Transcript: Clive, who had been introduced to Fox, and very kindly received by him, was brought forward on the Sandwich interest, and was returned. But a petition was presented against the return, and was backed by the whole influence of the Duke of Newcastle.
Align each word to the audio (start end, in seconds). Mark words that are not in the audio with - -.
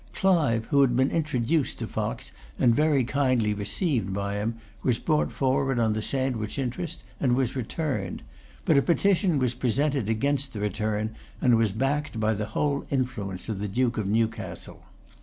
Clive, 0.13 0.65
who 0.71 0.81
had 0.81 0.95
been 0.95 1.11
introduced 1.11 1.77
to 1.77 1.85
Fox, 1.85 2.31
and 2.57 2.73
very 2.73 3.03
kindly 3.03 3.53
received 3.53 4.11
by 4.13 4.33
him, 4.37 4.55
was 4.81 4.97
brought 4.97 5.31
forward 5.31 5.77
on 5.77 5.93
the 5.93 6.01
Sandwich 6.01 6.57
interest, 6.57 7.03
and 7.19 7.35
was 7.35 7.55
returned. 7.55 8.23
But 8.65 8.79
a 8.79 8.81
petition 8.81 9.37
was 9.37 9.53
presented 9.53 10.09
against 10.09 10.53
the 10.53 10.59
return, 10.59 11.13
and 11.39 11.55
was 11.55 11.71
backed 11.71 12.19
by 12.19 12.33
the 12.33 12.47
whole 12.57 12.87
influence 12.89 13.47
of 13.47 13.59
the 13.59 13.67
Duke 13.67 13.99
of 13.99 14.07
Newcastle. 14.07 14.81